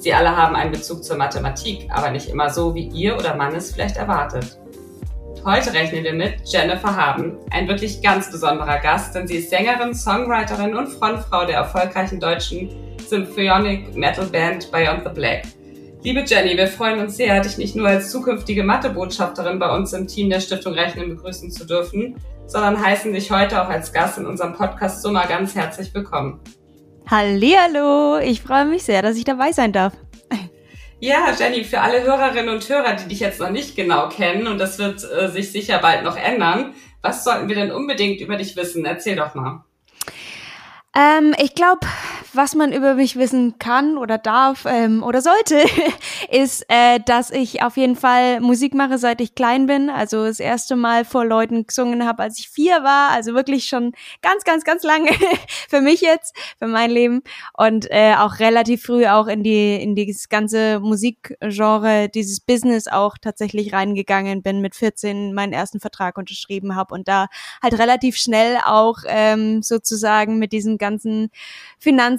[0.00, 3.54] Sie alle haben einen Bezug zur Mathematik, aber nicht immer so, wie ihr oder Mann
[3.54, 4.58] es vielleicht erwartet.
[5.44, 9.94] Heute rechnen wir mit Jennifer Haben, ein wirklich ganz besonderer Gast, denn sie ist Sängerin,
[9.94, 12.70] Songwriterin und Frontfrau der erfolgreichen deutschen
[13.06, 15.42] Symphonic Metal Band Beyond the Black.
[16.02, 20.06] Liebe Jenny, wir freuen uns sehr, dich nicht nur als zukünftige Mathebotschafterin bei uns im
[20.06, 24.24] Team der Stiftung Rechnen begrüßen zu dürfen, sondern heißen dich heute auch als Gast in
[24.24, 26.40] unserem Podcast Summer ganz herzlich willkommen.
[27.10, 29.94] Hallihallo, ich freue mich sehr, dass ich dabei sein darf.
[31.00, 34.58] Ja, Jenny, für alle Hörerinnen und Hörer, die dich jetzt noch nicht genau kennen, und
[34.58, 38.54] das wird äh, sich sicher bald noch ändern, was sollten wir denn unbedingt über dich
[38.54, 38.84] wissen?
[38.84, 39.64] Erzähl doch mal.
[40.94, 41.80] Ähm, ich glaube,
[42.32, 45.62] was man über mich wissen kann oder darf ähm, oder sollte,
[46.30, 49.90] ist, äh, dass ich auf jeden Fall Musik mache, seit ich klein bin.
[49.90, 53.10] Also das erste Mal vor Leuten gesungen habe, als ich vier war.
[53.10, 53.92] Also wirklich schon
[54.22, 55.10] ganz, ganz, ganz lange
[55.68, 57.22] für mich jetzt, für mein Leben.
[57.54, 63.18] Und äh, auch relativ früh auch in die in dieses ganze Musikgenre, dieses Business auch
[63.18, 64.60] tatsächlich reingegangen bin.
[64.60, 67.26] Mit 14 meinen ersten Vertrag unterschrieben habe und da
[67.62, 71.30] halt relativ schnell auch ähm, sozusagen mit diesem ganzen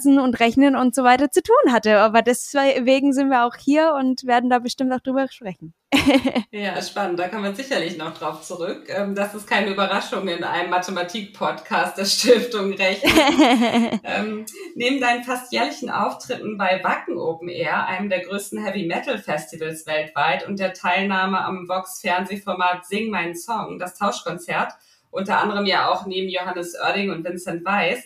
[0.02, 1.98] Finanzen und Rechnen und so weiter zu tun hatte.
[2.00, 5.74] Aber deswegen sind wir auch hier und werden da bestimmt auch drüber sprechen.
[6.50, 7.18] ja, spannend.
[7.18, 8.86] Da kommen wir sicherlich noch drauf zurück.
[8.88, 13.12] Ähm, das ist keine Überraschung in einem Mathematik-Podcast der Stiftung Rechnen.
[14.04, 19.18] ähm, neben deinen fast jährlichen Auftritten bei Wacken Open Air, einem der größten Heavy Metal
[19.18, 24.72] Festivals weltweit und der Teilnahme am Vox Fernsehformat Sing meinen Song, das Tauschkonzert,
[25.10, 28.02] unter anderem ja auch neben Johannes Oerding und Vincent Weiss,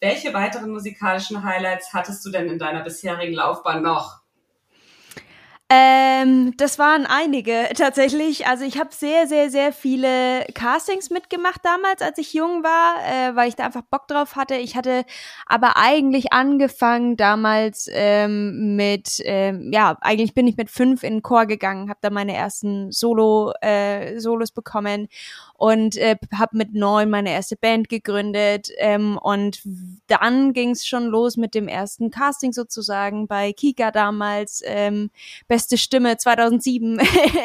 [0.00, 4.19] welche weiteren musikalischen Highlights hattest du denn in deiner bisherigen Laufbahn noch?
[5.72, 8.48] Ähm, das waren einige tatsächlich.
[8.48, 13.36] Also ich habe sehr, sehr, sehr viele Castings mitgemacht damals, als ich jung war, äh,
[13.36, 14.56] weil ich da einfach Bock drauf hatte.
[14.56, 15.04] Ich hatte
[15.46, 21.22] aber eigentlich angefangen damals ähm, mit, ähm, ja, eigentlich bin ich mit fünf in den
[21.22, 25.06] Chor gegangen, habe da meine ersten Solo, äh, Solos bekommen
[25.54, 29.60] und äh, habe mit neun meine erste Band gegründet ähm, und
[30.08, 34.62] dann ging es schon los mit dem ersten Casting sozusagen bei Kika damals.
[34.64, 35.10] Ähm,
[35.60, 36.98] beste Stimme 2007.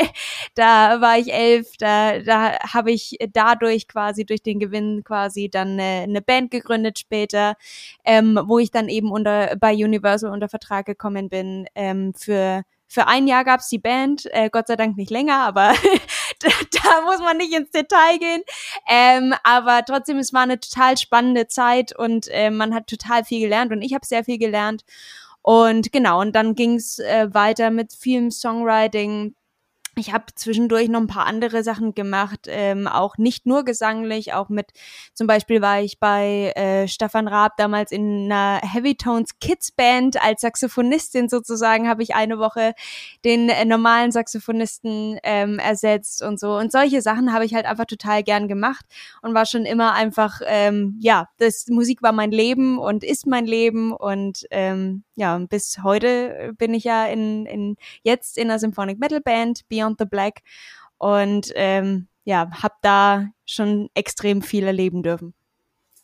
[0.55, 5.71] da war ich elf, da, da habe ich dadurch quasi, durch den Gewinn quasi dann
[5.77, 7.55] eine, eine Band gegründet später,
[8.05, 13.07] ähm, wo ich dann eben unter bei Universal unter Vertrag gekommen bin ähm, für für
[13.07, 15.73] ein Jahr gab's die Band, äh, Gott sei Dank nicht länger, aber
[16.39, 18.43] da, da muss man nicht ins Detail gehen.
[18.87, 23.41] Ähm, aber trotzdem, es war eine total spannende Zeit und äh, man hat total viel
[23.41, 24.85] gelernt und ich habe sehr viel gelernt.
[25.47, 29.35] Und genau, und dann ging's äh, weiter mit vielem Songwriting,
[29.97, 34.49] ich habe zwischendurch noch ein paar andere Sachen gemacht, ähm, auch nicht nur gesanglich, auch
[34.49, 34.71] mit,
[35.13, 40.21] zum Beispiel war ich bei äh, Stefan Raab damals in einer Heavy Tones Kids Band
[40.21, 42.73] als Saxophonistin sozusagen, habe ich eine Woche
[43.23, 46.55] den äh, normalen Saxophonisten ähm, ersetzt und so.
[46.57, 48.85] Und solche Sachen habe ich halt einfach total gern gemacht
[49.21, 53.45] und war schon immer einfach, ähm, ja, das Musik war mein Leben und ist mein
[53.45, 58.99] Leben und ähm, ja, bis heute bin ich ja in, in jetzt in einer Symphonic
[58.99, 60.41] Metal Band, Beyond the Black.
[60.97, 65.33] Und ähm, ja, habe da schon extrem viel erleben dürfen.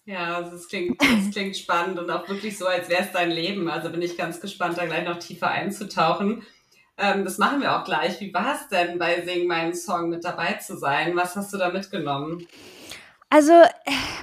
[0.05, 3.31] Ja, also es klingt, das klingt spannend und auch wirklich so, als wäre es dein
[3.31, 3.69] Leben.
[3.69, 6.43] Also bin ich ganz gespannt, da gleich noch tiefer einzutauchen.
[6.97, 8.19] Ähm, das machen wir auch gleich.
[8.19, 11.15] Wie war es denn bei Sing meinen Song mit dabei zu sein?
[11.15, 12.47] Was hast du da mitgenommen?
[13.33, 13.53] Also,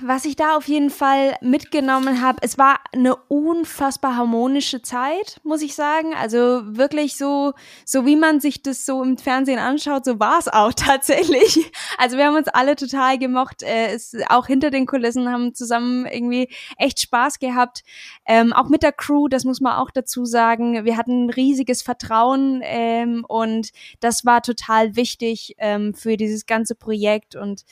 [0.02, 5.62] was ich da auf jeden Fall mitgenommen habe, es war eine unfassbar harmonische Zeit, muss
[5.62, 6.12] ich sagen.
[6.14, 7.54] Also wirklich so,
[7.86, 11.72] so wie man sich das so im Fernsehen anschaut, so war es auch tatsächlich.
[11.96, 13.62] Also wir haben uns alle total gemocht.
[13.62, 17.84] Äh, es, auch hinter den Kulissen haben zusammen irgendwie echt Spaß gehabt.
[18.26, 20.84] Ähm, auch mit der Crew, das muss man auch dazu sagen.
[20.84, 23.70] Wir hatten riesiges Vertrauen ähm, und
[24.00, 27.64] das war total wichtig ähm, für dieses ganze Projekt und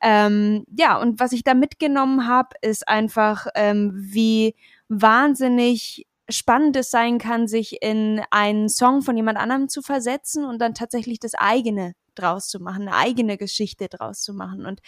[0.00, 4.54] ähm, ja, und was ich da mitgenommen habe, ist einfach, ähm, wie
[4.88, 10.60] wahnsinnig spannend es sein kann, sich in einen Song von jemand anderem zu versetzen und
[10.60, 14.80] dann tatsächlich das eigene draus zu machen, eine eigene Geschichte draus zu machen und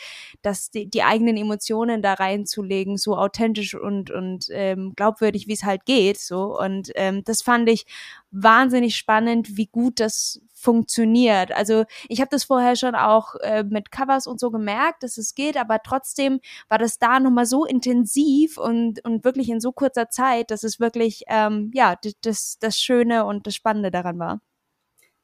[0.42, 5.64] das die, die eigenen Emotionen da reinzulegen, so authentisch und und ähm, glaubwürdig, wie es
[5.64, 7.86] halt geht, so und ähm, das fand ich
[8.30, 11.52] wahnsinnig spannend, wie gut das funktioniert.
[11.52, 15.34] Also ich habe das vorher schon auch äh, mit Covers und so gemerkt, dass es
[15.34, 20.10] geht, aber trotzdem war das da nochmal so intensiv und, und wirklich in so kurzer
[20.10, 24.40] Zeit, dass es wirklich ähm, ja das, das Schöne und das Spannende daran war.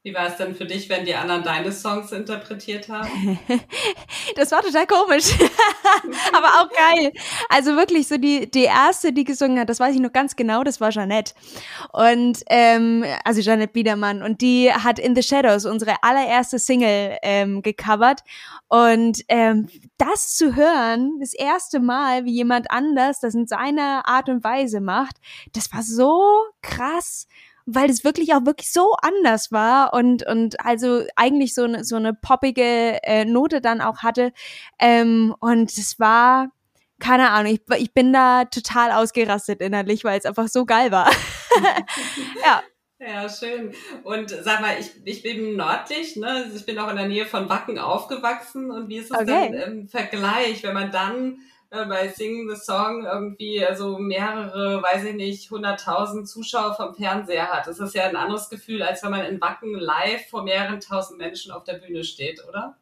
[0.07, 3.37] Wie war es denn für dich, wenn die anderen deine Songs interpretiert haben?
[4.37, 5.33] das war total komisch,
[6.31, 7.11] aber auch geil.
[7.49, 10.63] Also wirklich so die, die erste, die gesungen hat, das weiß ich noch ganz genau,
[10.63, 11.33] das war Jeanette.
[11.91, 14.23] Und ähm, also Jeanette Biedermann.
[14.23, 18.21] Und die hat In the Shadows, unsere allererste Single, ähm, gecovert.
[18.69, 19.67] Und ähm,
[19.97, 24.79] das zu hören, das erste Mal, wie jemand anders das in seiner Art und Weise
[24.79, 25.17] macht,
[25.51, 26.23] das war so
[26.61, 27.27] krass
[27.67, 31.97] weil es wirklich auch wirklich so anders war und und also eigentlich so eine so
[31.97, 34.31] eine poppige äh, Note dann auch hatte
[34.79, 36.49] ähm, und es war
[36.99, 41.11] keine Ahnung, ich, ich bin da total ausgerastet innerlich, weil es einfach so geil war.
[42.43, 42.63] ja.
[42.99, 43.73] Ja, schön.
[44.03, 46.27] Und sag mal, ich, ich bin nördlich, ne?
[46.27, 48.71] Also ich bin auch in der Nähe von Wacken aufgewachsen.
[48.71, 49.51] Und wie ist es okay.
[49.51, 51.37] denn im Vergleich, wenn man dann
[51.69, 57.47] äh, bei Sing the Song irgendwie also mehrere, weiß ich nicht, hunderttausend Zuschauer vom Fernseher
[57.47, 57.67] hat.
[57.67, 61.17] Das ist ja ein anderes Gefühl, als wenn man in Wacken live vor mehreren tausend
[61.19, 62.75] Menschen auf der Bühne steht, oder?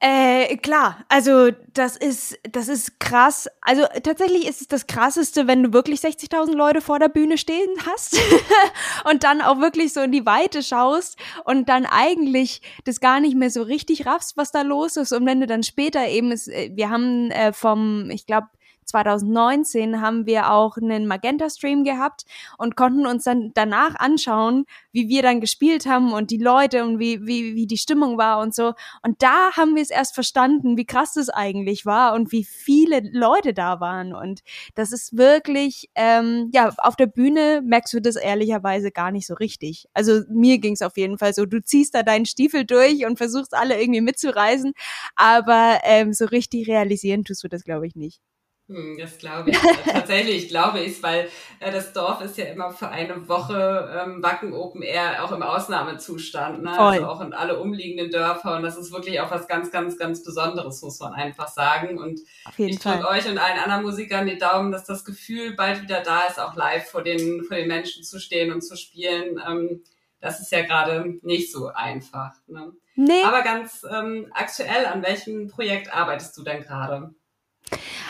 [0.00, 3.48] Äh, klar, also das ist, das ist krass.
[3.62, 7.68] Also tatsächlich ist es das krasseste, wenn du wirklich 60.000 Leute vor der Bühne stehen
[7.84, 8.16] hast
[9.10, 13.36] und dann auch wirklich so in die Weite schaust und dann eigentlich das gar nicht
[13.36, 15.12] mehr so richtig raffst, was da los ist.
[15.12, 18.46] Und wenn du dann später eben, ist, äh, wir haben äh, vom, ich glaube,
[18.88, 22.24] 2019 haben wir auch einen Magenta-Stream gehabt
[22.56, 26.98] und konnten uns dann danach anschauen, wie wir dann gespielt haben und die Leute und
[26.98, 28.74] wie, wie, wie die Stimmung war und so.
[29.02, 33.00] Und da haben wir es erst verstanden, wie krass das eigentlich war und wie viele
[33.12, 34.14] Leute da waren.
[34.14, 34.40] Und
[34.74, 39.34] das ist wirklich, ähm, ja, auf der Bühne merkst du das ehrlicherweise gar nicht so
[39.34, 39.86] richtig.
[39.94, 43.18] Also mir ging es auf jeden Fall so, du ziehst da deinen Stiefel durch und
[43.18, 44.72] versuchst alle irgendwie mitzureisen,
[45.16, 48.20] aber ähm, so richtig realisieren tust du das, glaube ich, nicht.
[48.68, 49.58] Hm, das glaube ich.
[49.84, 51.28] Tatsächlich glaube ich weil
[51.58, 55.42] äh, das Dorf ist ja immer für eine Woche ähm, Wacken Open Air auch im
[55.42, 56.62] Ausnahmezustand.
[56.62, 56.78] Ne?
[56.78, 58.56] Also auch in alle umliegenden Dörfer.
[58.56, 61.98] Und das ist wirklich auch was ganz, ganz, ganz Besonderes, muss man einfach sagen.
[61.98, 62.20] Und
[62.58, 66.26] ich drücke euch und allen anderen Musikern die Daumen, dass das Gefühl bald wieder da
[66.26, 69.40] ist, auch live vor den, vor den Menschen zu stehen und zu spielen.
[69.48, 69.82] Ähm,
[70.20, 72.34] das ist ja gerade nicht so einfach.
[72.48, 72.72] Ne?
[72.96, 73.22] Nee.
[73.24, 77.14] Aber ganz ähm, aktuell, an welchem Projekt arbeitest du denn gerade?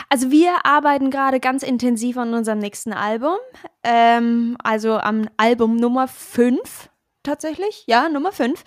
[0.09, 3.37] Also wir arbeiten gerade ganz intensiv an unserem nächsten Album.
[3.83, 6.89] Ähm, also am Album Nummer 5
[7.23, 8.63] tatsächlich, ja, Nummer 5.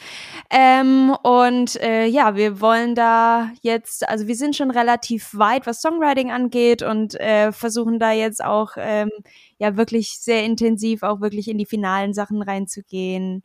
[0.50, 5.80] Ähm, und äh, ja, wir wollen da jetzt, also wir sind schon relativ weit, was
[5.80, 9.10] Songwriting angeht und äh, versuchen da jetzt auch ähm,
[9.58, 13.42] ja wirklich sehr intensiv auch wirklich in die finalen Sachen reinzugehen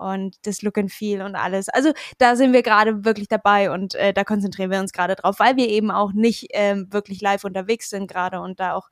[0.00, 1.68] und das Look and Feel und alles.
[1.68, 5.38] Also da sind wir gerade wirklich dabei und äh, da konzentrieren wir uns gerade drauf,
[5.38, 8.88] weil wir eben auch nicht ähm, wirklich live unterwegs sind gerade und da auch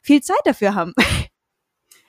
[0.00, 0.94] viel Zeit dafür haben.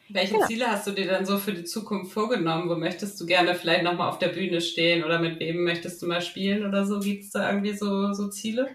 [0.10, 0.46] Welche genau.
[0.46, 2.70] Ziele hast du dir dann so für die Zukunft vorgenommen?
[2.70, 6.08] Wo möchtest du gerne vielleicht nochmal auf der Bühne stehen oder mit wem möchtest du
[6.08, 7.00] mal spielen oder so?
[7.00, 8.70] Gibt es da irgendwie so, so Ziele?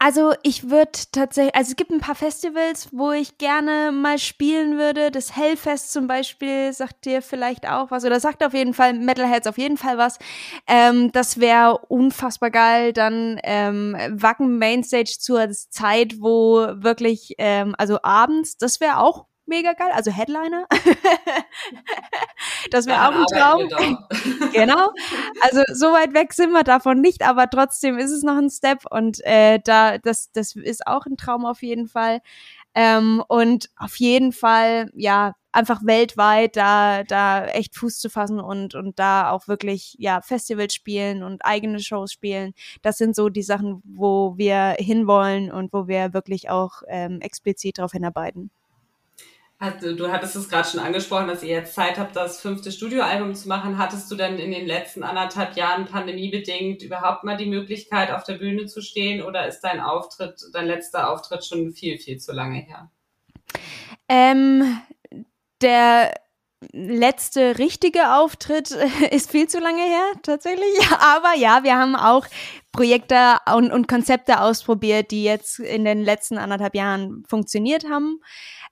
[0.00, 4.78] Also ich würde tatsächlich, also es gibt ein paar Festivals, wo ich gerne mal spielen
[4.78, 5.10] würde.
[5.10, 9.48] Das Hellfest zum Beispiel sagt dir vielleicht auch was oder sagt auf jeden Fall Metalheads
[9.48, 10.18] auf jeden Fall was.
[10.68, 12.92] Ähm, das wäre unfassbar geil.
[12.92, 19.72] Dann ähm, Wacken Mainstage zur Zeit, wo wirklich, ähm, also abends, das wäre auch mega
[19.72, 19.90] geil.
[19.92, 20.66] Also Headliner.
[22.70, 23.68] das wäre auch ein Traum.
[24.52, 24.92] genau.
[25.40, 28.84] Also so weit weg sind wir davon nicht, aber trotzdem ist es noch ein Step
[28.90, 32.20] und äh, da das das ist auch ein Traum auf jeden Fall.
[32.74, 38.74] Ähm, und auf jeden Fall, ja, einfach weltweit da, da echt Fuß zu fassen und,
[38.76, 42.52] und da auch wirklich, ja, Festivals spielen und eigene Shows spielen.
[42.82, 47.78] Das sind so die Sachen, wo wir hinwollen und wo wir wirklich auch ähm, explizit
[47.78, 48.50] darauf hinarbeiten.
[49.60, 53.34] Also, du hattest es gerade schon angesprochen, dass ihr jetzt Zeit habt, das fünfte Studioalbum
[53.34, 53.76] zu machen.
[53.76, 58.34] Hattest du denn in den letzten anderthalb Jahren pandemiebedingt überhaupt mal die Möglichkeit, auf der
[58.34, 62.60] Bühne zu stehen oder ist dein Auftritt, dein letzter Auftritt schon viel, viel zu lange
[62.60, 62.90] her?
[64.08, 64.80] Ähm,
[65.60, 66.14] der
[66.72, 68.70] letzte richtige Auftritt
[69.10, 70.78] ist viel zu lange her, tatsächlich.
[71.00, 72.28] Aber ja, wir haben auch
[72.70, 78.20] Projekte und, und Konzepte ausprobiert, die jetzt in den letzten anderthalb Jahren funktioniert haben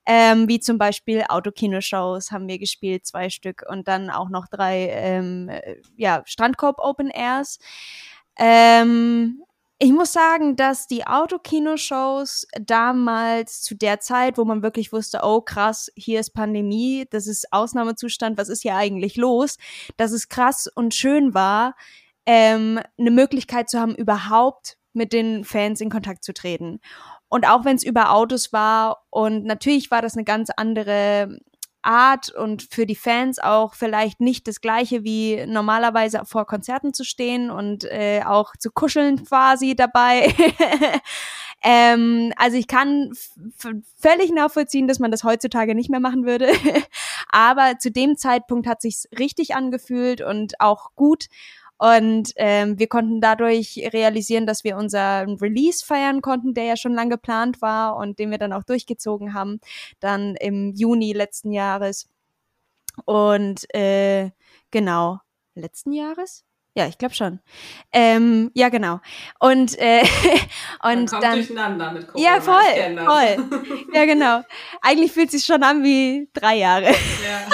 [0.06, 4.88] ähm, wie zum Beispiel Autokino-Shows haben wir gespielt, zwei Stück und dann auch noch drei
[4.90, 5.50] ähm,
[5.96, 7.58] ja, Strandkorb Open Airs.
[8.38, 9.42] Ähm,
[9.78, 15.42] ich muss sagen, dass die Autokino-Shows damals zu der Zeit, wo man wirklich wusste, oh
[15.42, 19.58] krass, hier ist Pandemie, das ist Ausnahmezustand, was ist hier eigentlich los,
[19.98, 21.75] dass es krass und schön war,
[22.25, 26.80] ähm, eine Möglichkeit zu haben, überhaupt mit den Fans in Kontakt zu treten.
[27.37, 31.38] Und auch wenn es über Autos war und natürlich war das eine ganz andere
[31.83, 37.05] Art und für die Fans auch vielleicht nicht das gleiche wie normalerweise vor Konzerten zu
[37.05, 40.35] stehen und äh, auch zu kuscheln quasi dabei.
[41.62, 43.12] ähm, also ich kann
[43.99, 46.49] völlig nachvollziehen, dass man das heutzutage nicht mehr machen würde.
[47.28, 51.26] Aber zu dem Zeitpunkt hat sich's richtig angefühlt und auch gut.
[51.78, 56.95] Und ähm, wir konnten dadurch realisieren, dass wir unseren Release feiern konnten, der ja schon
[56.95, 59.61] lange geplant war und den wir dann auch durchgezogen haben,
[60.00, 62.09] dann im Juni letzten Jahres.
[63.04, 64.30] Und äh,
[64.71, 65.21] genau,
[65.54, 66.45] letzten Jahres?
[66.76, 67.40] Ja, ich glaube schon.
[67.90, 69.00] Ähm, ja, genau.
[69.40, 70.02] Und äh,
[70.83, 72.35] und Man dann durcheinander mit Corona.
[72.35, 73.61] ja voll, voll.
[73.95, 74.42] Ja, genau.
[74.83, 76.88] Eigentlich fühlt sich schon an wie drei Jahre.
[76.90, 77.47] Ja.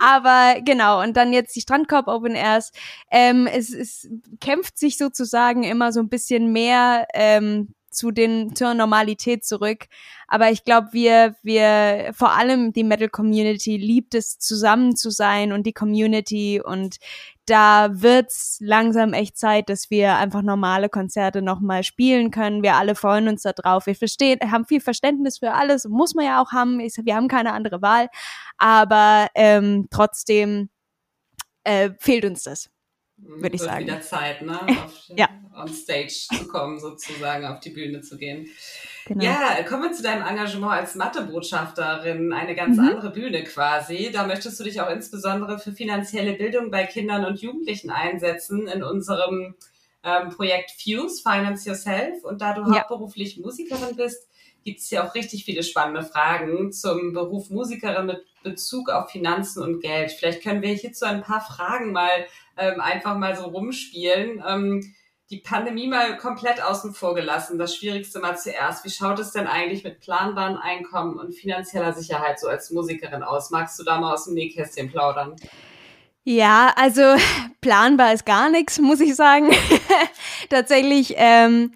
[0.00, 1.02] Aber genau.
[1.02, 2.70] Und dann jetzt die Strandkorb Open Airs.
[3.10, 4.08] Ähm, es, es
[4.40, 9.86] kämpft sich sozusagen immer so ein bisschen mehr ähm, zu den zur Normalität zurück.
[10.28, 15.52] Aber ich glaube, wir wir vor allem die Metal Community liebt es zusammen zu sein
[15.52, 16.98] und die Community und
[17.50, 22.62] da wird's langsam echt Zeit, dass wir einfach normale Konzerte nochmal spielen können.
[22.62, 23.86] Wir alle freuen uns da drauf.
[23.86, 26.78] Wir verstehen, haben viel Verständnis für alles, muss man ja auch haben.
[26.78, 28.08] Wir haben keine andere Wahl.
[28.58, 30.70] Aber ähm, trotzdem
[31.64, 32.70] äh, fehlt uns das
[33.22, 33.86] würde ich sagen.
[33.86, 34.58] wieder Zeit, ne?
[34.84, 35.28] Auf, Ja.
[35.54, 38.48] On stage zu kommen, sozusagen, auf die Bühne zu gehen.
[39.06, 39.24] Genau.
[39.24, 42.84] Ja, kommen wir zu deinem Engagement als Mathebotschafterin, eine ganz Mhm.
[42.88, 44.10] andere Bühne quasi.
[44.12, 48.82] Da möchtest du dich auch insbesondere für finanzielle Bildung bei Kindern und Jugendlichen einsetzen in
[48.82, 49.54] unserem
[50.02, 52.24] ähm, Projekt Fuse, Finance Yourself.
[52.24, 52.78] Und da du Ja.
[52.80, 54.28] hauptberuflich Musikerin bist,
[54.64, 59.62] gibt es ja auch richtig viele spannende Fragen zum Beruf Musikerin mit Bezug auf Finanzen
[59.62, 60.12] und Geld.
[60.12, 62.26] Vielleicht können wir hierzu ein paar Fragen mal
[62.56, 64.42] ähm, einfach mal so rumspielen.
[64.46, 64.94] Ähm,
[65.30, 67.58] die Pandemie mal komplett außen vor gelassen.
[67.58, 68.84] Das Schwierigste mal zuerst.
[68.84, 73.50] Wie schaut es denn eigentlich mit planbaren Einkommen und finanzieller Sicherheit so als Musikerin aus?
[73.50, 75.36] Magst du da mal aus dem Nähkästchen plaudern?
[76.24, 77.02] Ja, also
[77.60, 79.50] planbar ist gar nichts, muss ich sagen.
[80.50, 81.72] Tatsächlich ähm,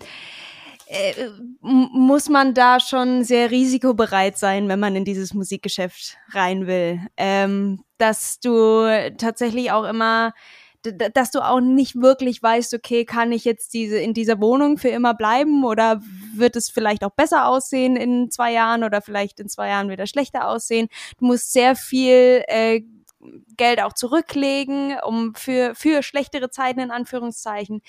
[0.86, 1.28] äh,
[1.60, 7.00] muss man da schon sehr risikobereit sein, wenn man in dieses Musikgeschäft rein will.
[7.16, 10.32] Ähm, dass du tatsächlich auch immer
[10.92, 14.90] dass du auch nicht wirklich weißt, okay, kann ich jetzt diese in dieser Wohnung für
[14.90, 16.02] immer bleiben oder
[16.34, 20.06] wird es vielleicht auch besser aussehen in zwei Jahren oder vielleicht in zwei Jahren wieder
[20.06, 20.88] schlechter aussehen.
[21.18, 22.82] Du musst sehr viel äh,
[23.56, 27.82] Geld auch zurücklegen, um für, für schlechtere Zeiten in Anführungszeichen.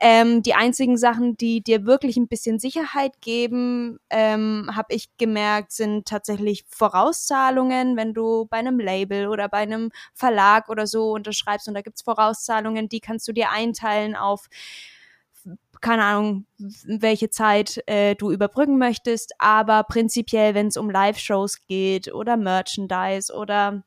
[0.00, 5.72] Ähm, die einzigen Sachen, die dir wirklich ein bisschen Sicherheit geben, ähm, habe ich gemerkt,
[5.72, 11.68] sind tatsächlich Vorauszahlungen, wenn du bei einem Label oder bei einem Verlag oder so unterschreibst
[11.68, 14.48] und da gibt's Vorauszahlungen, die kannst du dir einteilen auf
[15.84, 22.12] keine Ahnung, welche Zeit äh, du überbrücken möchtest, aber prinzipiell, wenn es um Live-Shows geht
[22.14, 23.84] oder Merchandise oder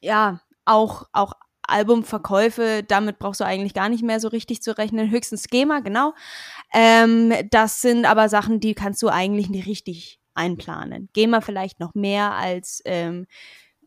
[0.00, 1.32] ja, auch, auch
[1.68, 5.10] Albumverkäufe, damit brauchst du eigentlich gar nicht mehr so richtig zu rechnen.
[5.10, 6.14] Höchstens GEMA, genau.
[6.72, 11.08] Ähm, das sind aber Sachen, die kannst du eigentlich nicht richtig einplanen.
[11.12, 13.26] GEMA vielleicht noch mehr als ähm,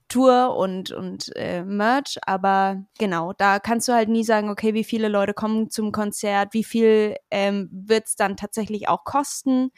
[0.10, 4.84] Tour und, und äh, Merch, aber genau, da kannst du halt nie sagen, okay, wie
[4.84, 9.72] viele Leute kommen zum Konzert, wie viel ähm, wird's dann tatsächlich auch kosten.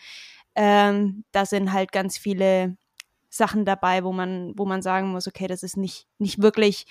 [0.56, 2.78] Ähm, da sind halt ganz viele
[3.36, 6.86] Sachen dabei, wo man, wo man sagen muss, okay, das ist nicht, nicht wirklich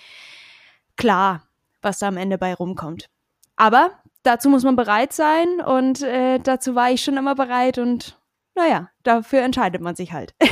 [0.96, 1.42] klar,
[1.80, 3.08] was da am Ende bei rumkommt.
[3.56, 3.92] Aber
[4.24, 8.18] dazu muss man bereit sein und äh, dazu war ich schon immer bereit und
[8.54, 10.34] naja, dafür entscheidet man sich halt.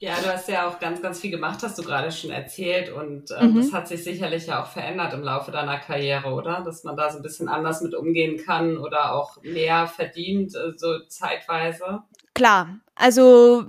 [0.00, 2.88] Ja, du hast ja auch ganz, ganz viel gemacht, hast du gerade schon erzählt.
[2.88, 3.56] Und ähm, Mhm.
[3.56, 6.62] das hat sich sicherlich ja auch verändert im Laufe deiner Karriere, oder?
[6.64, 10.74] Dass man da so ein bisschen anders mit umgehen kann oder auch mehr verdient, äh,
[10.76, 12.04] so zeitweise.
[12.38, 13.64] Klar, also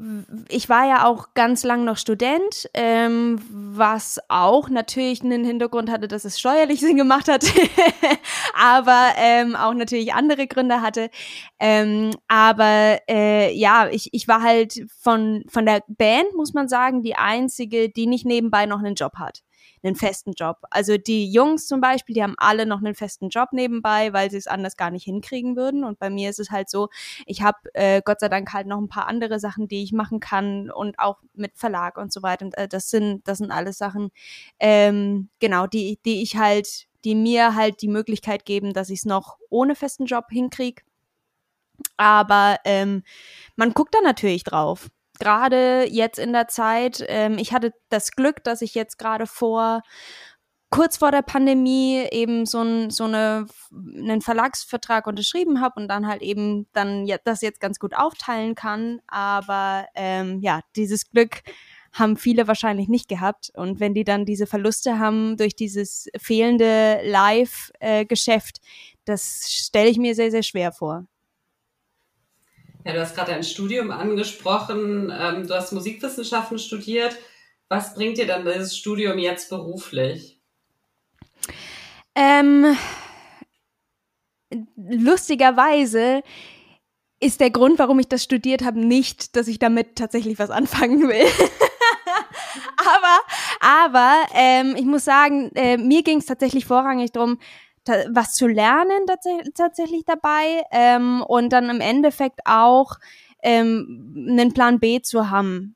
[0.47, 6.07] ich war ja auch ganz lang noch Student, ähm, was auch natürlich einen Hintergrund hatte,
[6.07, 7.45] dass es steuerlich Sinn gemacht hat,
[8.53, 11.09] aber ähm, auch natürlich andere Gründe hatte.
[11.59, 17.01] Ähm, aber äh, ja, ich, ich war halt von, von der Band, muss man sagen,
[17.01, 19.41] die einzige, die nicht nebenbei noch einen Job hat
[19.83, 20.57] einen festen Job.
[20.69, 24.37] Also die Jungs zum Beispiel, die haben alle noch einen festen Job nebenbei, weil sie
[24.37, 25.83] es anders gar nicht hinkriegen würden.
[25.83, 26.89] Und bei mir ist es halt so,
[27.25, 30.19] ich habe äh, Gott sei Dank halt noch ein paar andere Sachen, die ich machen
[30.19, 32.45] kann und auch mit Verlag und so weiter.
[32.45, 34.11] Und äh, das sind das sind alles Sachen,
[34.59, 39.05] ähm, genau, die die ich halt die mir halt die Möglichkeit geben, dass ich es
[39.05, 40.83] noch ohne festen Job hinkriege.
[41.97, 43.03] Aber ähm,
[43.55, 44.89] man guckt da natürlich drauf.
[45.19, 49.81] Gerade jetzt in der Zeit, ähm, ich hatte das Glück, dass ich jetzt gerade vor
[50.69, 56.07] kurz vor der Pandemie eben so, ein, so eine, einen Verlagsvertrag unterschrieben habe und dann
[56.07, 59.01] halt eben dann ja, das jetzt ganz gut aufteilen kann.
[59.07, 61.41] Aber ähm, ja, dieses Glück
[61.93, 63.51] haben viele wahrscheinlich nicht gehabt.
[63.55, 68.59] Und wenn die dann diese Verluste haben durch dieses fehlende Live-Geschäft,
[69.05, 71.05] das stelle ich mir sehr, sehr schwer vor.
[72.85, 75.13] Ja, du hast gerade ein Studium angesprochen.
[75.17, 77.17] Ähm, du hast Musikwissenschaften studiert.
[77.67, 80.39] Was bringt dir dann dieses Studium jetzt beruflich?
[82.15, 82.75] Ähm,
[84.75, 86.23] lustigerweise
[87.19, 91.07] ist der Grund, warum ich das studiert habe, nicht, dass ich damit tatsächlich was anfangen
[91.07, 91.27] will.
[92.77, 93.19] aber
[93.59, 97.39] aber ähm, ich muss sagen, äh, mir ging es tatsächlich vorrangig darum,
[98.09, 99.05] was zu lernen
[99.53, 102.97] tatsächlich dabei ähm, und dann im Endeffekt auch
[103.41, 105.75] ähm, einen Plan B zu haben,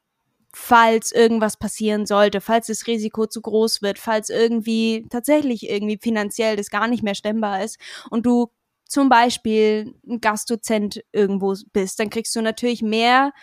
[0.54, 6.56] falls irgendwas passieren sollte, falls das Risiko zu groß wird, falls irgendwie tatsächlich irgendwie finanziell
[6.56, 7.80] das gar nicht mehr stemmbar ist
[8.10, 8.50] und du
[8.86, 13.34] zum Beispiel ein Gastdozent irgendwo bist, dann kriegst du natürlich mehr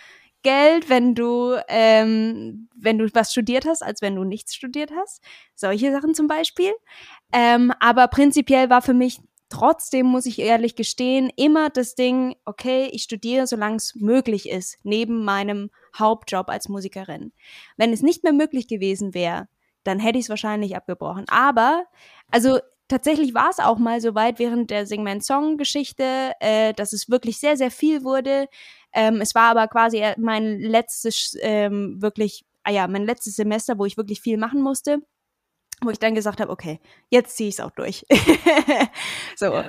[0.42, 5.22] Geld, wenn du, ähm, wenn du was studiert hast, als wenn du nichts studiert hast.
[5.54, 6.72] Solche Sachen zum Beispiel.
[7.32, 9.20] Ähm, aber prinzipiell war für mich
[9.50, 14.78] trotzdem, muss ich ehrlich gestehen, immer das Ding, okay, ich studiere, solange es möglich ist,
[14.84, 17.32] neben meinem Hauptjob als Musikerin.
[17.76, 19.48] Wenn es nicht mehr möglich gewesen wäre,
[19.84, 21.24] dann hätte ich es wahrscheinlich abgebrochen.
[21.28, 21.84] Aber,
[22.30, 27.38] also tatsächlich war es auch mal so weit während der Sing-Man-Song-Geschichte, äh, dass es wirklich
[27.38, 28.48] sehr, sehr viel wurde.
[28.92, 33.86] Ähm, es war aber quasi mein letztes, ähm, wirklich, ah ja, mein letztes Semester, wo
[33.86, 34.98] ich wirklich viel machen musste
[35.82, 38.04] wo ich dann gesagt habe, okay, jetzt ziehe ich es auch durch.
[39.36, 39.64] so, ja.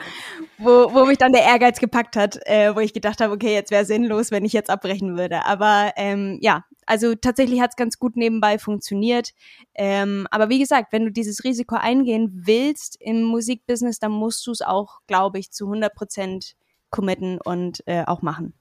[0.57, 3.71] wo, wo mich dann der Ehrgeiz gepackt hat, äh, wo ich gedacht habe, okay, jetzt
[3.71, 5.45] wäre sinnlos, wenn ich jetzt abbrechen würde.
[5.45, 9.31] Aber ähm, ja, also tatsächlich hat es ganz gut nebenbei funktioniert.
[9.75, 14.51] Ähm, aber wie gesagt, wenn du dieses Risiko eingehen willst im Musikbusiness, dann musst du
[14.51, 16.55] es auch, glaube ich, zu 100 Prozent
[16.89, 18.53] committen und äh, auch machen.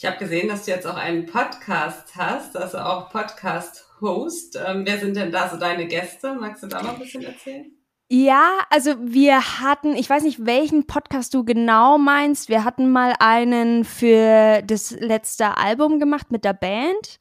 [0.00, 4.58] Ich habe gesehen, dass du jetzt auch einen Podcast hast, also auch Podcast-Host.
[4.66, 6.32] Ähm, wer sind denn da so deine Gäste?
[6.40, 7.70] Magst du da noch ein bisschen erzählen?
[8.08, 12.48] Ja, also wir hatten, ich weiß nicht, welchen Podcast du genau meinst.
[12.48, 17.18] Wir hatten mal einen für das letzte Album gemacht mit der Band.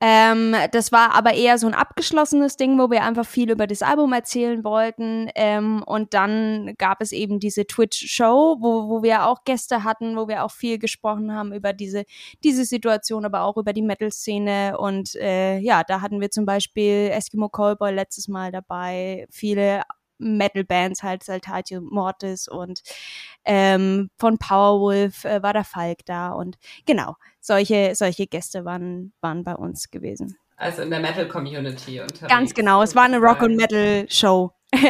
[0.00, 3.80] Ähm, das war aber eher so ein abgeschlossenes Ding, wo wir einfach viel über das
[3.80, 5.30] Album erzählen wollten.
[5.34, 10.28] Ähm, und dann gab es eben diese Twitch-Show, wo, wo wir auch Gäste hatten, wo
[10.28, 12.04] wir auch viel gesprochen haben über diese,
[12.42, 14.76] diese Situation, aber auch über die Metal-Szene.
[14.78, 19.82] Und äh, ja, da hatten wir zum Beispiel Eskimo Callboy letztes Mal dabei, viele
[20.18, 22.82] Metal-Bands halt, Saltatio Mortis und
[23.44, 29.44] ähm, von Powerwolf äh, war der Falk da und genau, solche, solche Gäste waren, waren
[29.44, 30.36] bei uns gewesen.
[30.56, 32.28] Also in der Metal-Community unterwegs.
[32.28, 34.52] Ganz genau, es war eine Rock- und Metal-Show.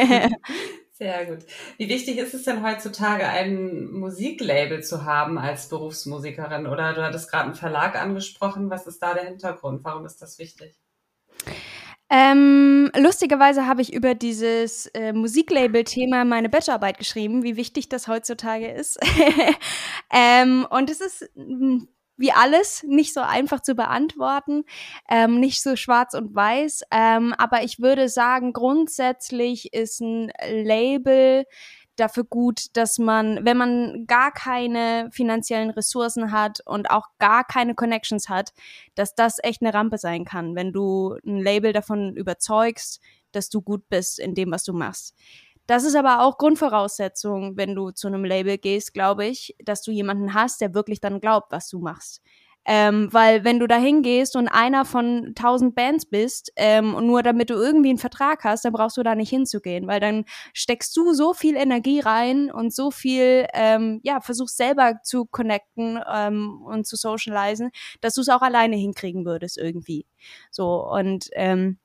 [0.97, 1.39] Sehr gut.
[1.77, 6.67] Wie wichtig ist es denn heutzutage, ein Musiklabel zu haben als Berufsmusikerin?
[6.67, 8.69] Oder du hattest gerade einen Verlag angesprochen.
[8.69, 9.83] Was ist da der Hintergrund?
[9.83, 10.73] Warum ist das wichtig?
[12.09, 18.69] Ähm, lustigerweise habe ich über dieses äh, Musiklabel-Thema meine Bachelorarbeit geschrieben, wie wichtig das heutzutage
[18.69, 18.99] ist.
[20.13, 21.87] ähm, und es ist hm,
[22.17, 24.63] wie alles nicht so einfach zu beantworten,
[25.09, 26.83] ähm, nicht so schwarz und weiß.
[26.91, 31.45] Ähm, aber ich würde sagen, grundsätzlich ist ein Label
[31.95, 37.75] dafür gut, dass man, wenn man gar keine finanziellen Ressourcen hat und auch gar keine
[37.75, 38.53] Connections hat,
[38.95, 43.61] dass das echt eine Rampe sein kann, wenn du ein Label davon überzeugst, dass du
[43.61, 45.15] gut bist in dem, was du machst.
[45.67, 49.91] Das ist aber auch Grundvoraussetzung, wenn du zu einem Label gehst, glaube ich, dass du
[49.91, 52.21] jemanden hast, der wirklich dann glaubt, was du machst.
[52.65, 57.23] Ähm, weil wenn du da hingehst und einer von tausend Bands bist ähm, und nur
[57.23, 60.95] damit du irgendwie einen Vertrag hast, dann brauchst du da nicht hinzugehen, weil dann steckst
[60.97, 66.61] du so viel Energie rein und so viel, ähm, ja, versuchst selber zu connecten ähm,
[66.65, 70.05] und zu socialisen, dass du es auch alleine hinkriegen würdest irgendwie.
[70.51, 71.77] So und ähm,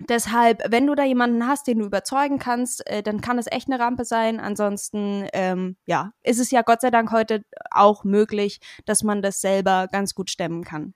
[0.00, 3.68] Deshalb, wenn du da jemanden hast, den du überzeugen kannst, äh, dann kann es echt
[3.68, 4.40] eine Rampe sein.
[4.40, 9.40] Ansonsten, ähm, ja, ist es ja Gott sei Dank heute auch möglich, dass man das
[9.40, 10.94] selber ganz gut stemmen kann.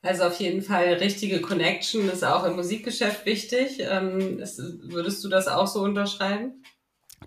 [0.00, 3.80] Also auf jeden Fall richtige Connection ist auch im Musikgeschäft wichtig.
[3.80, 6.62] Ähm, ist, würdest du das auch so unterschreiben?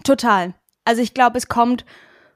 [0.04, 0.54] Total.
[0.86, 1.86] Also ich glaube, es kommt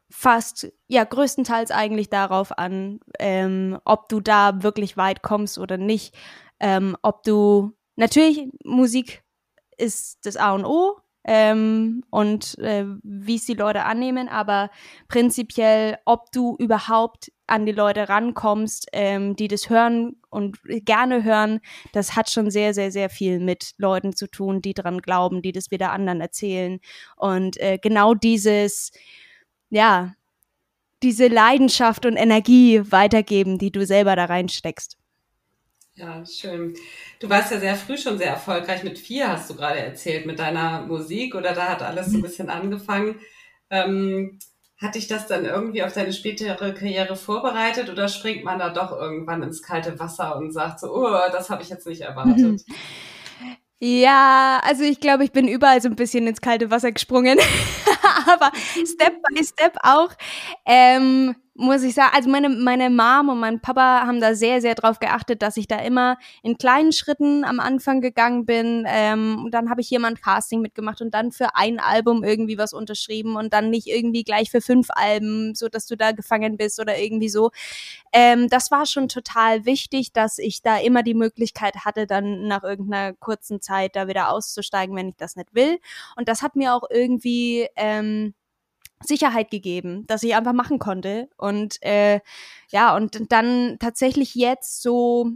[0.10, 6.16] fast, ja, größtenteils eigentlich darauf an, ähm, ob du da wirklich weit kommst oder nicht
[6.62, 9.24] ähm, ob du natürlich Musik
[9.78, 14.71] ist das A und O ähm, und äh, wie es die Leute annehmen, aber
[15.08, 21.60] prinzipiell, ob du überhaupt an die Leute rankommst, ähm, die das hören und gerne hören,
[21.93, 25.52] das hat schon sehr, sehr, sehr viel mit Leuten zu tun, die dran glauben, die
[25.52, 26.80] das wieder anderen erzählen.
[27.17, 28.91] Und äh, genau dieses,
[29.69, 30.13] ja,
[31.04, 35.01] diese Leidenschaft und Energie weitergeben, die du selber da reinsteckst.
[36.02, 36.74] Ja, schön.
[37.20, 38.84] Du warst ja sehr früh schon sehr erfolgreich.
[38.84, 42.24] Mit vier hast du gerade erzählt, mit deiner Musik oder da hat alles so ein
[42.24, 43.20] bisschen angefangen.
[43.70, 44.40] Ähm,
[44.78, 48.92] hat dich das dann irgendwie auf deine spätere Karriere vorbereitet oder springt man da doch
[48.92, 52.64] irgendwann ins kalte Wasser und sagt so, oh, das habe ich jetzt nicht erwartet?
[53.84, 57.40] Ja, also ich glaube, ich bin überall so ein bisschen ins kalte Wasser gesprungen,
[58.28, 58.52] aber
[58.86, 60.12] Step by Step auch.
[60.68, 64.74] Ähm, muss ich sagen, also meine, meine Mom und mein Papa haben da sehr, sehr
[64.74, 68.86] drauf geachtet, dass ich da immer in kleinen Schritten am Anfang gegangen bin.
[68.88, 72.24] Ähm, und dann habe ich hier mal ein Casting mitgemacht und dann für ein Album
[72.24, 76.14] irgendwie was unterschrieben und dann nicht irgendwie gleich für fünf Alben, so dass du da
[76.14, 77.52] gefangen bist oder irgendwie so.
[78.14, 82.64] Ähm, das war schon total wichtig, dass ich da immer die Möglichkeit hatte, dann nach
[82.64, 85.80] irgendeiner kurzen Zeit da wieder auszusteigen, wenn ich das nicht will.
[86.16, 88.34] Und das hat mir auch irgendwie ähm,
[89.04, 91.30] Sicherheit gegeben, dass ich einfach machen konnte.
[91.38, 92.20] Und äh,
[92.70, 95.32] ja, und dann tatsächlich jetzt so,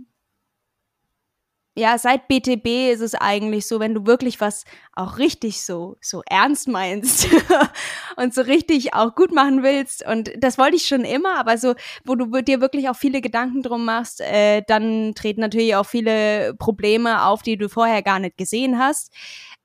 [1.77, 6.21] ja, seit BTB ist es eigentlich so, wenn du wirklich was auch richtig so, so
[6.25, 7.27] ernst meinst
[8.15, 10.05] und so richtig auch gut machen willst.
[10.05, 11.75] Und das wollte ich schon immer, aber so,
[12.05, 16.53] wo du dir wirklich auch viele Gedanken drum machst, äh, dann treten natürlich auch viele
[16.55, 19.13] Probleme auf, die du vorher gar nicht gesehen hast.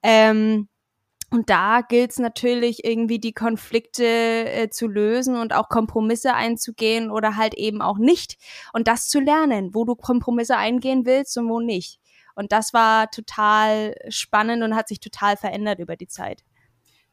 [0.02, 0.68] Ähm,
[1.30, 7.10] und da gilt es natürlich irgendwie die Konflikte äh, zu lösen und auch Kompromisse einzugehen
[7.10, 8.36] oder halt eben auch nicht.
[8.72, 12.00] Und das zu lernen, wo du Kompromisse eingehen willst und wo nicht.
[12.34, 16.42] Und das war total spannend und hat sich total verändert über die Zeit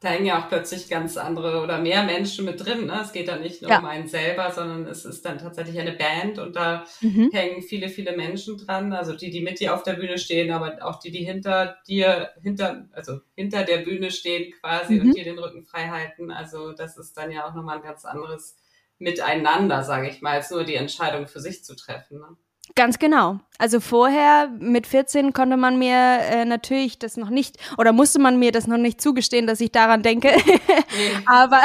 [0.00, 2.86] da hängen ja auch plötzlich ganz andere oder mehr Menschen mit drin.
[2.86, 3.00] Ne?
[3.02, 3.80] Es geht da nicht nur ja.
[3.80, 7.30] um einen selber, sondern es ist dann tatsächlich eine Band und da mhm.
[7.32, 8.92] hängen viele, viele Menschen dran.
[8.92, 12.30] Also die, die mit dir auf der Bühne stehen, aber auch die, die hinter dir,
[12.40, 15.00] hinter, also hinter der Bühne stehen quasi mhm.
[15.00, 16.30] und dir den Rücken frei halten.
[16.30, 18.56] Also das ist dann ja auch nochmal ein ganz anderes
[19.00, 22.18] Miteinander, sage ich mal, als nur die Entscheidung für sich zu treffen.
[22.18, 22.36] Ne?
[22.74, 23.40] Ganz genau.
[23.58, 28.38] Also vorher mit 14 konnte man mir äh, natürlich das noch nicht oder musste man
[28.38, 30.30] mir das noch nicht zugestehen, dass ich daran denke.
[31.26, 31.62] aber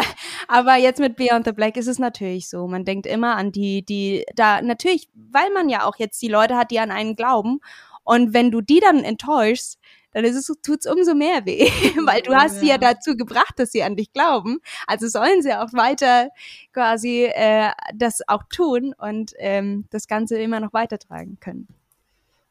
[0.47, 2.67] aber jetzt mit Beyond the Black ist es natürlich so.
[2.67, 6.55] Man denkt immer an die die da natürlich, weil man ja auch jetzt die Leute
[6.55, 7.59] hat, die an einen glauben
[8.03, 9.79] und wenn du die dann enttäuschst,
[10.13, 11.65] dann ist es, tut's umso mehr weh,
[12.05, 14.59] weil du hast sie ja dazu gebracht, dass sie an dich glauben.
[14.87, 16.29] Also sollen sie auch weiter
[16.71, 21.67] quasi äh, das auch tun und ähm, das Ganze immer noch weitertragen können.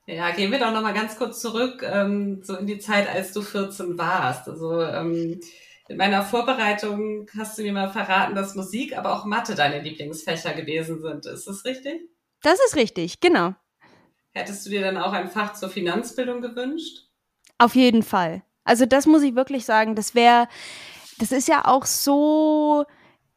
[0.06, 3.32] Ja, gehen wir doch noch mal ganz kurz zurück, ähm, so in die Zeit, als
[3.32, 4.48] du 14 warst.
[4.48, 5.40] Also ähm,
[5.88, 10.54] in meiner Vorbereitung hast du mir mal verraten, dass Musik, aber auch Mathe deine Lieblingsfächer
[10.54, 11.26] gewesen sind.
[11.26, 12.00] Ist das richtig?
[12.42, 13.54] Das ist richtig, genau.
[14.32, 17.06] Hättest du dir dann auch ein Fach zur Finanzbildung gewünscht?
[17.62, 18.42] Auf jeden Fall.
[18.64, 20.48] Also das muss ich wirklich sagen, das wäre,
[21.18, 22.84] das ist ja auch so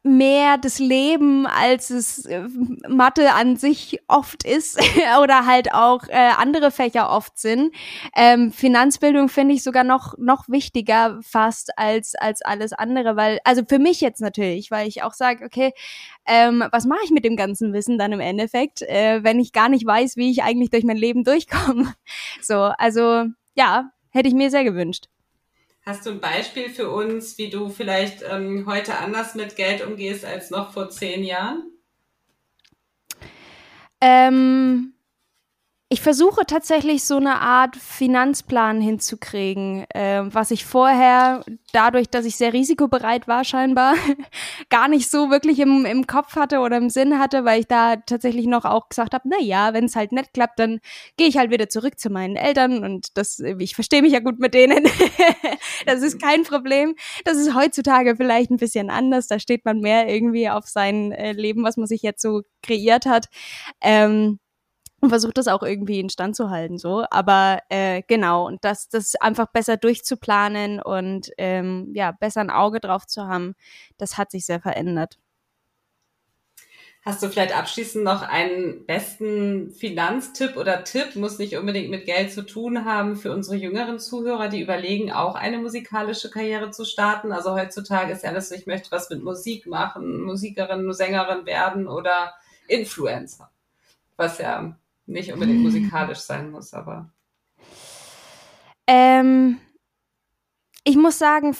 [0.01, 2.47] mehr das Leben, als es äh,
[2.87, 4.79] Mathe an sich oft ist
[5.21, 7.71] oder halt auch äh, andere Fächer oft sind.
[8.15, 13.61] Ähm, Finanzbildung finde ich sogar noch noch wichtiger fast als als alles andere, weil also
[13.67, 15.71] für mich jetzt natürlich, weil ich auch sage, okay,
[16.25, 19.69] ähm, was mache ich mit dem ganzen Wissen dann im Endeffekt, äh, wenn ich gar
[19.69, 21.93] nicht weiß, wie ich eigentlich durch mein Leben durchkomme.
[22.41, 25.09] So, also ja, Hätte ich mir sehr gewünscht.
[25.85, 30.23] Hast du ein Beispiel für uns, wie du vielleicht ähm, heute anders mit Geld umgehst
[30.23, 31.69] als noch vor zehn Jahren?
[33.99, 34.93] Ähm,
[35.87, 42.37] ich versuche tatsächlich so eine Art Finanzplan hinzukriegen, äh, was ich vorher, dadurch, dass ich
[42.37, 43.93] sehr risikobereit war scheinbar,
[44.69, 47.97] gar nicht so wirklich im, im Kopf hatte oder im Sinn hatte, weil ich da
[47.97, 50.79] tatsächlich noch auch gesagt habe, na ja, wenn es halt nicht klappt, dann
[51.17, 54.39] gehe ich halt wieder zurück zu meinen Eltern und das, ich verstehe mich ja gut
[54.39, 54.87] mit denen.
[55.85, 56.95] das ist kein Problem.
[57.25, 59.27] Das ist heutzutage vielleicht ein bisschen anders.
[59.27, 63.05] Da steht man mehr irgendwie auf sein äh, Leben, was man sich jetzt so kreiert
[63.05, 63.27] hat.
[63.81, 64.39] Ähm,
[65.05, 67.05] und versucht das auch irgendwie in Stand zu halten, so.
[67.09, 72.79] Aber äh, genau, und das, das einfach besser durchzuplanen und ähm, ja, besser ein Auge
[72.79, 73.55] drauf zu haben,
[73.97, 75.17] das hat sich sehr verändert.
[77.03, 82.31] Hast du vielleicht abschließend noch einen besten Finanztipp oder Tipp, muss nicht unbedingt mit Geld
[82.31, 87.31] zu tun haben, für unsere jüngeren Zuhörer, die überlegen, auch eine musikalische Karriere zu starten?
[87.31, 92.33] Also heutzutage ist ja so, ich möchte was mit Musik machen, Musikerin, Sängerin werden oder
[92.67, 93.51] Influencer.
[94.17, 97.11] Was ja nicht unbedingt musikalisch sein muss, aber.
[98.87, 99.59] Ähm,
[100.97, 101.55] muss sagen,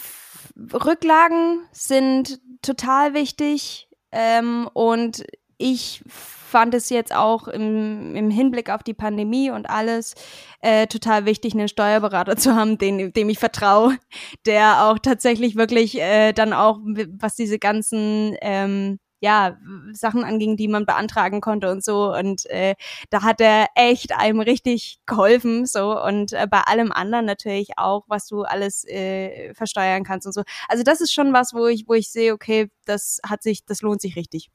[0.73, 5.25] Rücklagen sind total wichtig ähm, und
[5.57, 10.15] ich fand es jetzt auch im, im Hinblick auf die Pandemie und alles
[10.61, 13.97] äh, total wichtig, einen Steuerberater zu haben, den, dem ich vertraue,
[14.45, 19.57] der auch tatsächlich wirklich äh, dann auch, was diese ganzen ähm, ja,
[19.93, 22.13] Sachen anging, die man beantragen konnte und so.
[22.13, 22.75] Und äh,
[23.09, 25.65] da hat er echt einem richtig geholfen.
[25.65, 30.33] So und äh, bei allem anderen natürlich auch, was du alles äh, versteuern kannst und
[30.33, 30.43] so.
[30.67, 33.81] Also das ist schon was, wo ich, wo ich sehe, okay, das hat sich, das
[33.81, 34.49] lohnt sich richtig.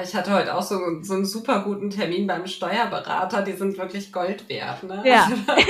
[0.00, 4.10] Ich hatte heute auch so, so einen super guten Termin beim Steuerberater, die sind wirklich
[4.10, 4.82] Gold wert.
[4.84, 5.02] Ne?
[5.04, 5.24] Ja.
[5.24, 5.34] Also,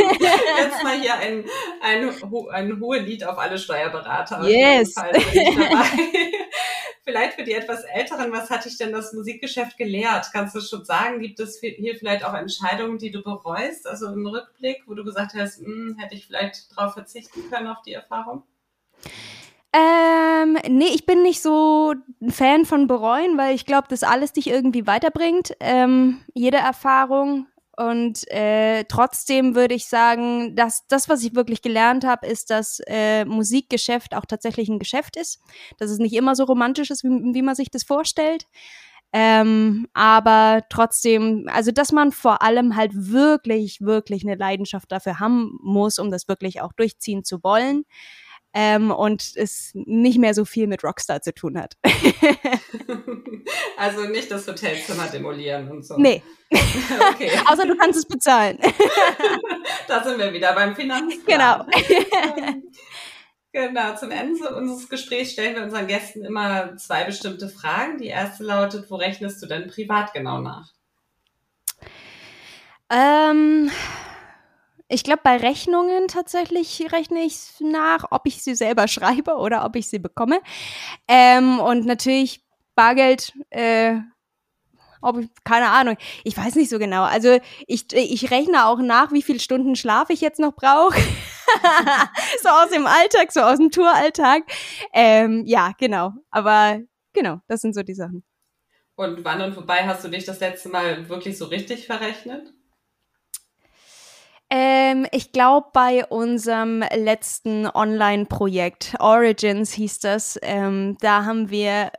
[0.59, 1.45] jetzt mal hier ein,
[1.83, 2.09] ein,
[2.53, 4.49] ein hohe Lied auf alle Steuerberater.
[4.49, 4.95] Yes.
[7.03, 10.31] vielleicht für die etwas Älteren, was hat dich denn das Musikgeschäft gelehrt?
[10.33, 13.87] Kannst du schon sagen, gibt es hier vielleicht auch Entscheidungen, die du bereust?
[13.87, 17.83] Also im Rückblick, wo du gesagt hast, hm, hätte ich vielleicht darauf verzichten können, auf
[17.83, 18.45] die Erfahrung?
[19.75, 24.33] Ähm, nee, ich bin nicht so ein Fan von bereuen, weil ich glaube, dass alles
[24.33, 25.57] dich irgendwie weiterbringt.
[25.61, 27.47] Ähm, jede Erfahrung.
[27.77, 32.81] Und äh, trotzdem würde ich sagen, dass das, was ich wirklich gelernt habe, ist, dass
[32.87, 35.41] äh, Musikgeschäft auch tatsächlich ein Geschäft ist.
[35.79, 38.47] Dass es nicht immer so romantisch ist, wie, wie man sich das vorstellt.
[39.15, 45.59] Ähm, aber trotzdem, also dass man vor allem halt wirklich, wirklich eine Leidenschaft dafür haben
[45.63, 47.85] muss, um das wirklich auch durchziehen zu wollen
[48.55, 51.77] ähm, und es nicht mehr so viel mit Rockstar zu tun hat.
[53.77, 55.97] also nicht das Hotelzimmer demolieren und so.
[55.97, 56.23] Nee.
[57.13, 57.31] okay.
[57.47, 58.59] Außer du kannst es bezahlen.
[59.89, 61.25] da sind wir wieder beim Finanzplan.
[61.27, 61.67] Genau.
[63.55, 67.99] Genau, zum Ende unseres Gesprächs stellen wir unseren Gästen immer zwei bestimmte Fragen.
[67.99, 70.73] Die erste lautet, wo rechnest du denn privat genau nach?
[72.89, 73.71] Ähm,
[74.93, 79.77] ich glaube, bei Rechnungen tatsächlich rechne ich nach, ob ich sie selber schreibe oder ob
[79.77, 80.41] ich sie bekomme.
[81.09, 83.97] Ähm, und natürlich Bargeld, äh,
[85.01, 87.03] ob ich, keine Ahnung, ich weiß nicht so genau.
[87.03, 90.99] Also ich, ich rechne auch nach, wie viele Stunden Schlaf ich jetzt noch brauche.
[92.43, 94.45] so aus dem Alltag, so aus dem Touralltag.
[94.93, 96.13] Ähm, ja, genau.
[96.31, 96.81] Aber
[97.13, 98.25] genau, das sind so die Sachen.
[98.95, 102.53] Und wann und wobei hast du dich das letzte Mal wirklich so richtig verrechnet?
[104.55, 111.91] Ähm, ich glaube, bei unserem letzten Online-Projekt, Origins hieß das, ähm, da haben wir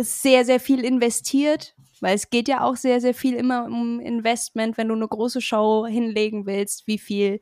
[0.00, 4.76] sehr, sehr viel investiert, weil es geht ja auch sehr, sehr viel immer um Investment,
[4.76, 7.40] wenn du eine große Show hinlegen willst, wie viel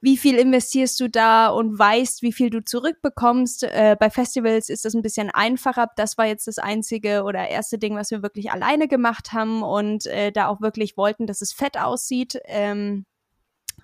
[0.00, 3.64] wie viel investierst du da und weißt, wie viel du zurückbekommst.
[3.64, 5.88] Äh, bei Festivals ist das ein bisschen einfacher.
[5.96, 10.06] Das war jetzt das einzige oder erste Ding, was wir wirklich alleine gemacht haben und
[10.06, 12.38] äh, da auch wirklich wollten, dass es fett aussieht.
[12.44, 13.06] Ähm,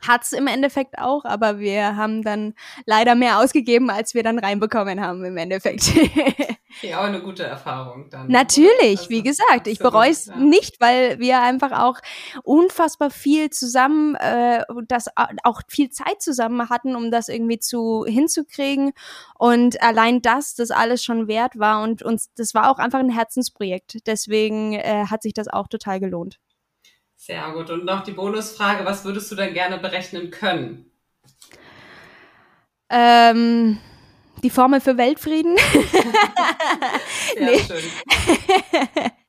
[0.07, 2.55] Hat's im Endeffekt auch, aber wir haben dann
[2.87, 5.93] leider mehr ausgegeben, als wir dann reinbekommen haben im Endeffekt.
[6.83, 8.29] ja, auch eine gute Erfahrung dann.
[8.29, 10.37] Natürlich, also, wie gesagt, ich bereue es ja.
[10.37, 11.99] nicht, weil wir einfach auch
[12.43, 15.07] unfassbar viel zusammen, äh, das
[15.45, 18.93] auch viel Zeit zusammen hatten, um das irgendwie zu hinzukriegen
[19.39, 23.11] und allein das, das alles schon wert war und uns, das war auch einfach ein
[23.11, 24.07] Herzensprojekt.
[24.07, 26.39] Deswegen äh, hat sich das auch total gelohnt.
[27.25, 27.71] Sehr gut.
[27.71, 30.91] Und noch die Bonusfrage, was würdest du denn gerne berechnen können?
[32.91, 33.79] Ähm,
[34.43, 35.57] die Formel für Weltfrieden.
[37.35, 37.59] Sehr nee.
[37.61, 37.85] schön.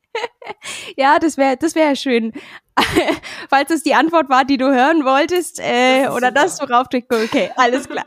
[0.98, 2.34] ja, das wäre das wär schön.
[3.50, 6.32] Falls es die Antwort war, die du hören wolltest, äh, das oder super.
[6.32, 6.98] das, worauf du.
[6.98, 8.06] Okay, alles klar.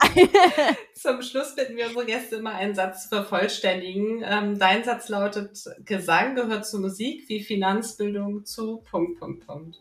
[0.94, 4.24] Zum Schluss bitten wir unsere Gäste immer einen Satz zu vervollständigen.
[4.24, 8.82] Ähm, dein Satz lautet: Gesang gehört zu Musik wie Finanzbildung zu.
[8.90, 9.78] Punkt, Punkt, Punkt.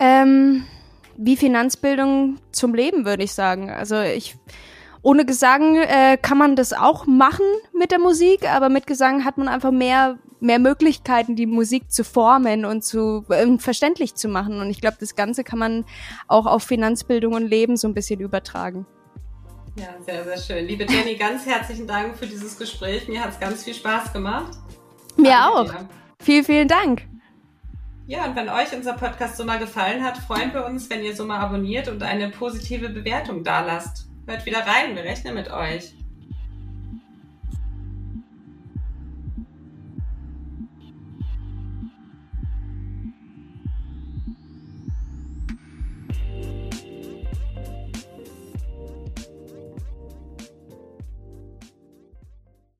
[0.00, 0.66] Ähm,
[1.16, 3.70] wie Finanzbildung zum Leben, würde ich sagen.
[3.70, 4.36] Also ich
[5.02, 9.38] ohne Gesang äh, kann man das auch machen mit der Musik, aber mit Gesang hat
[9.38, 14.60] man einfach mehr mehr Möglichkeiten, die Musik zu formen und zu äh, verständlich zu machen.
[14.60, 15.84] Und ich glaube, das Ganze kann man
[16.26, 18.86] auch auf Finanzbildung und Leben so ein bisschen übertragen.
[19.76, 20.66] Ja, sehr, sehr schön.
[20.66, 23.06] Liebe Jenny, ganz herzlichen Dank für dieses Gespräch.
[23.08, 24.52] Mir hat es ganz viel Spaß gemacht.
[25.16, 25.72] Mir Danke auch.
[25.72, 25.88] Dir.
[26.20, 27.02] Vielen, vielen Dank.
[28.06, 31.14] Ja, und wenn euch unser Podcast so mal gefallen hat, freuen wir uns, wenn ihr
[31.14, 34.07] so mal abonniert und eine positive Bewertung dalasst.
[34.28, 35.94] Hört wieder rein, wir rechnen mit euch.